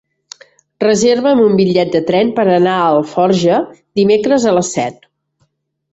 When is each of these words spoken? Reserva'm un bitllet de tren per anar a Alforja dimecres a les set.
Reserva'm 0.83 1.41
un 1.43 1.59
bitllet 1.59 1.93
de 1.97 2.01
tren 2.09 2.33
per 2.39 2.45
anar 2.53 2.75
a 2.79 2.89
Alforja 2.97 3.61
dimecres 4.01 4.49
a 4.53 4.59
les 4.59 4.73
set. 4.79 5.11